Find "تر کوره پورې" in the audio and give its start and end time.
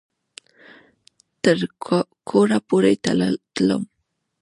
1.43-2.93